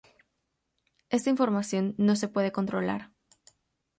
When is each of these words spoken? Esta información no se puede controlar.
Esta 1.11 1.29
información 1.29 1.93
no 1.99 2.15
se 2.15 2.27
puede 2.27 2.51
controlar. 2.51 3.11